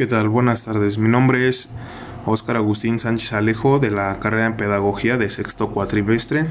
[0.00, 0.30] ¿Qué tal?
[0.30, 0.96] Buenas tardes.
[0.96, 1.68] Mi nombre es
[2.24, 6.46] Óscar Agustín Sánchez Alejo de la carrera en Pedagogía de sexto cuatrimestre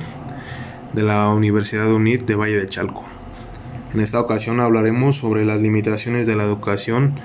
[0.93, 3.05] de la Universidad UNIT de Valle de Chalco.
[3.91, 7.15] En esta ocasión hablaremos sobre las limitaciones de la educación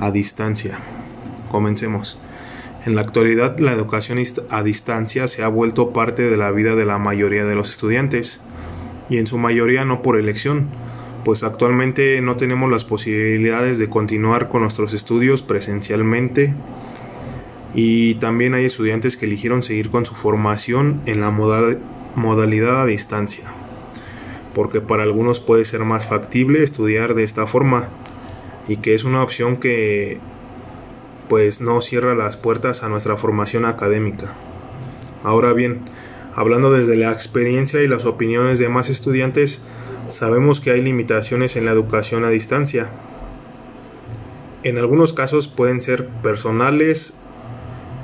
[0.00, 0.80] a distancia.
[1.48, 2.20] Comencemos.
[2.84, 4.18] En la actualidad la educación
[4.50, 8.40] a distancia se ha vuelto parte de la vida de la mayoría de los estudiantes
[9.08, 10.70] y en su mayoría no por elección,
[11.28, 16.54] pues actualmente no tenemos las posibilidades de continuar con nuestros estudios presencialmente
[17.74, 23.44] y también hay estudiantes que eligieron seguir con su formación en la modalidad a distancia,
[24.54, 27.90] porque para algunos puede ser más factible estudiar de esta forma
[28.66, 30.20] y que es una opción que
[31.28, 34.34] pues no cierra las puertas a nuestra formación académica.
[35.24, 35.80] Ahora bien,
[36.34, 39.62] hablando desde la experiencia y las opiniones de más estudiantes,
[40.10, 42.88] sabemos que hay limitaciones en la educación a distancia.
[44.62, 47.18] En algunos casos pueden ser personales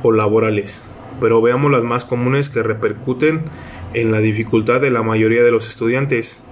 [0.02, 0.84] o laborales,
[1.20, 3.42] pero veamos las más comunes que repercuten
[3.94, 6.42] en la dificultad de la mayoría de los estudiantes,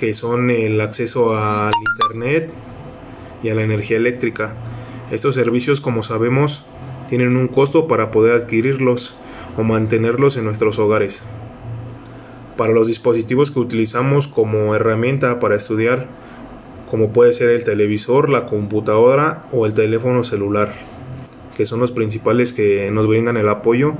[0.00, 2.52] que son el acceso al Internet
[3.42, 4.54] y a la energía eléctrica.
[5.10, 6.64] Estos servicios, como sabemos,
[7.08, 9.14] tienen un costo para poder adquirirlos
[9.56, 11.24] o mantenerlos en nuestros hogares.
[12.56, 16.06] Para los dispositivos que utilizamos como herramienta para estudiar,
[16.90, 20.72] como puede ser el televisor, la computadora o el teléfono celular,
[21.56, 23.94] que son los principales que nos brindan el apoyo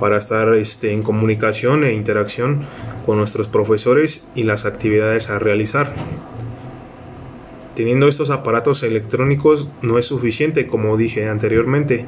[0.00, 2.62] para estar este, en comunicación e interacción
[3.04, 5.94] con nuestros profesores y las actividades a realizar.
[7.76, 12.06] Teniendo estos aparatos electrónicos no es suficiente, como dije anteriormente,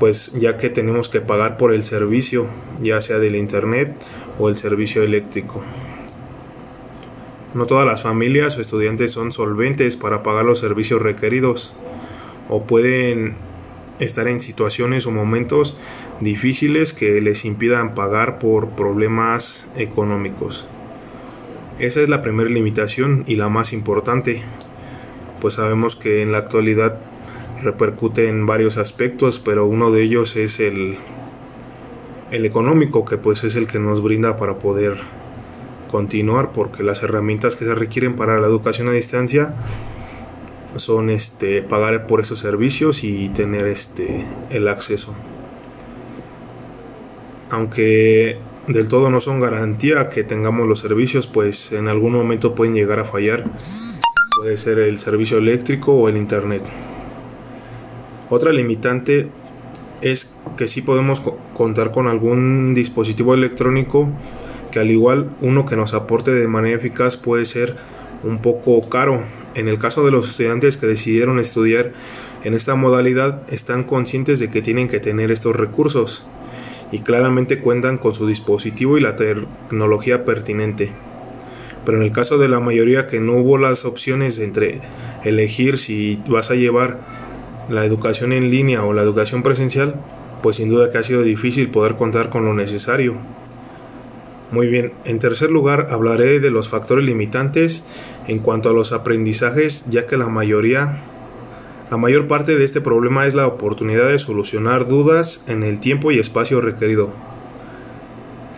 [0.00, 2.46] pues ya que tenemos que pagar por el servicio,
[2.80, 3.94] ya sea del internet
[4.38, 5.62] o el servicio eléctrico.
[7.54, 11.74] No todas las familias o estudiantes son solventes para pagar los servicios requeridos
[12.48, 13.36] o pueden
[13.98, 15.76] estar en situaciones o momentos
[16.20, 20.68] difíciles que les impidan pagar por problemas económicos.
[21.78, 24.42] Esa es la primera limitación y la más importante,
[25.40, 26.98] pues sabemos que en la actualidad
[27.62, 30.96] repercute en varios aspectos, pero uno de ellos es el,
[32.30, 34.98] el económico, que pues es el que nos brinda para poder
[35.90, 39.54] continuar, porque las herramientas que se requieren para la educación a distancia
[40.76, 45.14] son este pagar por esos servicios y tener este el acceso.
[47.50, 52.74] Aunque del todo no son garantía que tengamos los servicios, pues en algún momento pueden
[52.74, 53.44] llegar a fallar
[54.38, 56.62] puede ser el servicio eléctrico o el internet.
[58.30, 59.28] Otra limitante
[60.02, 61.22] es que sí podemos
[61.54, 64.10] contar con algún dispositivo electrónico
[64.70, 67.76] que al igual uno que nos aporte de manera eficaz puede ser
[68.22, 69.22] un poco caro.
[69.54, 71.92] En el caso de los estudiantes que decidieron estudiar
[72.44, 76.24] en esta modalidad están conscientes de que tienen que tener estos recursos
[76.92, 80.92] y claramente cuentan con su dispositivo y la tecnología pertinente
[81.88, 84.82] pero en el caso de la mayoría que no hubo las opciones entre
[85.24, 87.27] elegir si vas a llevar
[87.68, 89.96] la educación en línea o la educación presencial,
[90.42, 93.16] pues sin duda que ha sido difícil poder contar con lo necesario.
[94.50, 97.84] Muy bien, en tercer lugar hablaré de los factores limitantes
[98.26, 101.02] en cuanto a los aprendizajes, ya que la mayoría,
[101.90, 106.12] la mayor parte de este problema es la oportunidad de solucionar dudas en el tiempo
[106.12, 107.12] y espacio requerido.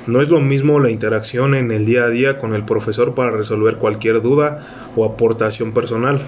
[0.07, 3.33] No es lo mismo la interacción en el día a día con el profesor para
[3.33, 6.23] resolver cualquier duda o aportación personal,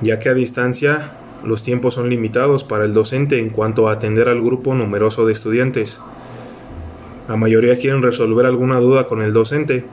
[0.00, 1.12] ya que a distancia
[1.46, 5.32] los tiempos son limitados para el docente en cuanto a atender al grupo numeroso de
[5.32, 6.00] estudiantes.
[7.28, 9.86] La mayoría quieren resolver alguna duda con el docente,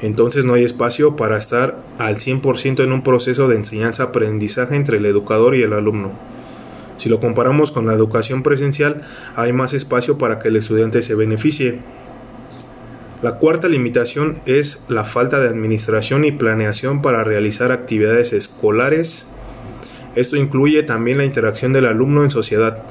[0.00, 5.06] entonces no hay espacio para estar al 100% en un proceso de enseñanza-aprendizaje entre el
[5.06, 6.12] educador y el alumno.
[6.96, 9.02] Si lo comparamos con la educación presencial,
[9.34, 11.80] hay más espacio para que el estudiante se beneficie.
[13.22, 19.26] La cuarta limitación es la falta de administración y planeación para realizar actividades escolares.
[20.14, 22.82] Esto incluye también la interacción del alumno en sociedad,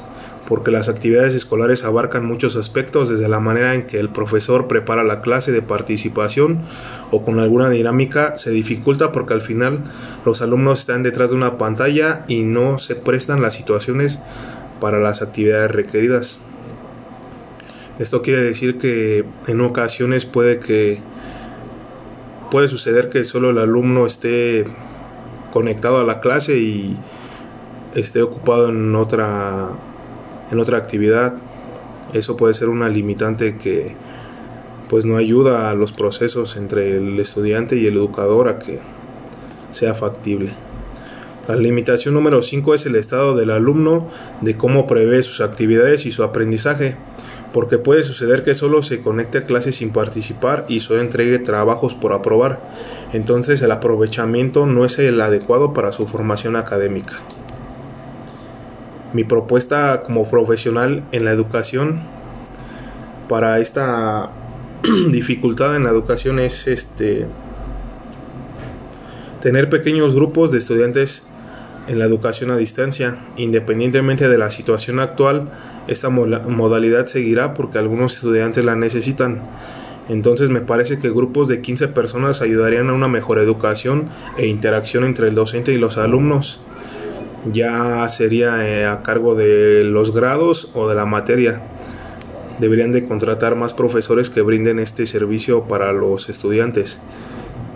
[0.48, 5.04] porque las actividades escolares abarcan muchos aspectos, desde la manera en que el profesor prepara
[5.04, 6.64] la clase de participación
[7.12, 9.86] o con alguna dinámica se dificulta porque al final
[10.26, 14.20] los alumnos están detrás de una pantalla y no se prestan las situaciones
[14.82, 16.40] para las actividades requeridas.
[18.00, 21.00] Esto quiere decir que en ocasiones puede que
[22.52, 24.66] puede suceder que solo el alumno esté
[25.52, 26.98] conectado a la clase y
[27.96, 29.70] esté ocupado en otra
[30.52, 31.36] en otra actividad.
[32.14, 33.96] Eso puede ser una limitante que
[34.90, 38.80] pues no ayuda a los procesos entre el estudiante y el educador a que
[39.72, 40.52] sea factible.
[41.48, 44.08] La limitación número 5 es el estado del alumno
[44.42, 46.96] de cómo prevé sus actividades y su aprendizaje,
[47.52, 51.96] porque puede suceder que solo se conecte a clases sin participar y solo entregue trabajos
[51.96, 52.62] por aprobar,
[53.12, 57.16] entonces el aprovechamiento no es el adecuado para su formación académica.
[59.14, 62.02] Mi propuesta como profesional en la educación
[63.30, 64.32] para esta
[65.12, 67.28] dificultad en la educación es este
[69.42, 71.28] tener pequeños grupos de estudiantes
[71.88, 73.20] en la educación a distancia.
[73.38, 75.52] Independientemente de la situación actual,
[75.88, 79.42] esta modalidad seguirá porque algunos estudiantes la necesitan.
[80.10, 85.04] Entonces me parece que grupos de 15 personas ayudarían a una mejor educación e interacción
[85.04, 86.62] entre el docente y los alumnos.
[87.52, 91.62] Ya sería eh, a cargo de los grados o de la materia.
[92.60, 97.02] Deberían de contratar más profesores que brinden este servicio para los estudiantes.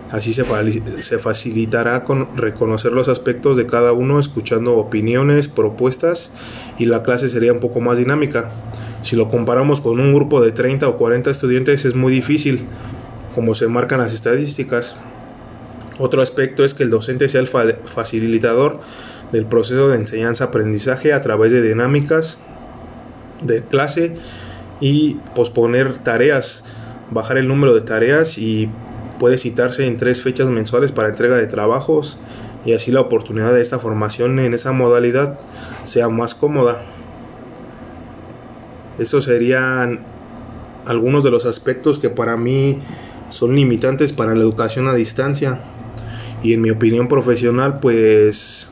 [0.09, 0.45] Así se,
[1.19, 6.31] facilitará con reconocer los aspectos de cada uno, escuchando opiniones, propuestas
[6.77, 8.47] y la clase sería un poco más dinámica.
[9.03, 12.67] Si lo comparamos con un grupo de 30 o 40 estudiantes es muy difícil,
[13.35, 14.97] como se marcan las estadísticas.
[15.99, 18.79] Otro aspecto es que el docente sea el facilitador
[19.31, 22.39] del proceso de enseñanza-aprendizaje a través de dinámicas
[23.41, 24.15] de clase
[24.79, 26.63] y posponer tareas,
[27.11, 28.69] bajar el número de tareas y
[29.19, 32.19] puede citarse en tres fechas mensuales para entrega de trabajos
[32.63, 35.39] y así la oportunidad de esta formación en esa modalidad
[35.85, 36.83] sea más cómoda.
[39.00, 40.01] Estos serían
[40.85, 42.79] algunos de los aspectos que para mí
[43.29, 45.59] son limitantes para la educación a distancia
[46.44, 48.69] y en mi opinión profesional pues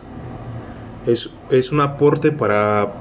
[1.06, 2.94] es, es un aporte para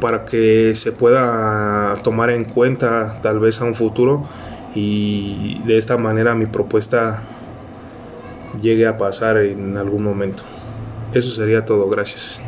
[0.00, 4.24] para que se pueda tomar en cuenta tal vez a un futuro
[4.74, 7.22] y de esta manera mi propuesta
[8.60, 10.42] llegue a pasar en algún momento.
[11.12, 12.40] Eso sería todo, gracias.